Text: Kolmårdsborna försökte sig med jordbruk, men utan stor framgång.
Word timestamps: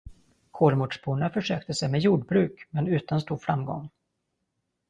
Kolmårdsborna 0.51 1.29
försökte 1.29 1.73
sig 1.73 1.89
med 1.89 1.99
jordbruk, 2.01 2.67
men 2.69 2.87
utan 2.87 3.21
stor 3.21 3.37
framgång. 3.37 3.89